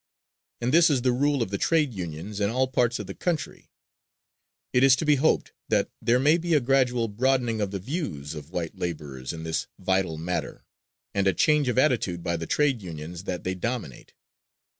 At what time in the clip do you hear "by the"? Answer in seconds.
12.23-12.47